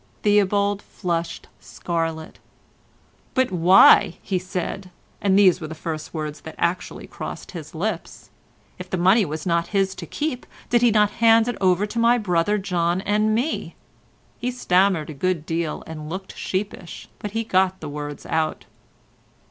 [0.23, 2.39] Theobald flushed scarlet.
[3.35, 4.89] "But why," he said,
[5.21, 9.67] and these were the first words that actually crossed his lips—"if the money was not
[9.77, 13.75] his to keep, did he not hand it over to my brother John and me?"
[14.39, 18.65] He stammered a good deal and looked sheepish, but he got the words out.